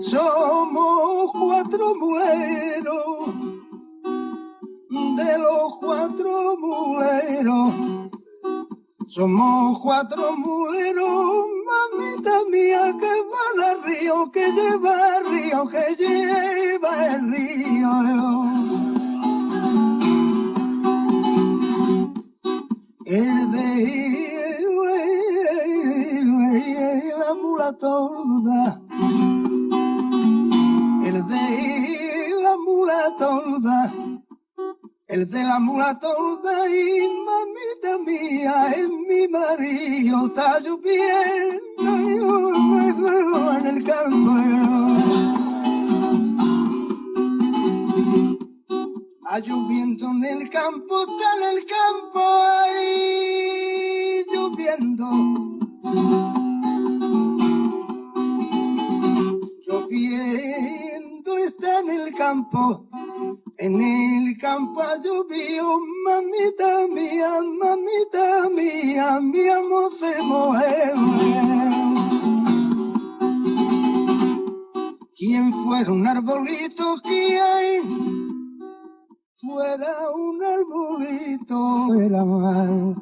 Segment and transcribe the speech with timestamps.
[0.00, 3.34] Somos cuatro muleros,
[5.16, 7.74] de los cuatro muleros.
[9.08, 17.14] Somos cuatro muleros, mamita mía, que van al río, que lleva el río, que lleva
[17.14, 18.55] el río.
[23.06, 23.22] De
[27.16, 28.80] la mula toda,
[31.04, 33.92] el de la mula toda,
[35.06, 41.60] el de la mula toda y mamita mía es mi marido, está lloviendo
[43.56, 44.56] en el campo.
[49.40, 52.20] lloviendo en el campo, está en el campo,
[62.26, 62.88] campo,
[63.56, 70.92] en el campo ha llovido, mamita mía, mamita mía, mi amor se mueve.
[75.14, 77.82] ¿Quién fuera un arbolito que
[79.40, 82.96] fuera un arbolito era mal.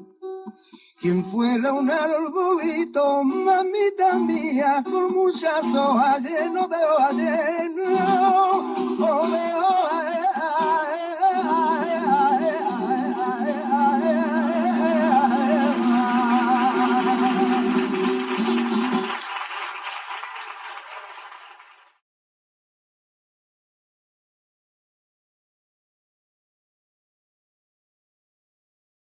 [1.00, 7.64] Quien fuera un arbolito, mamita mía, con muchas hojas lleno de hojas de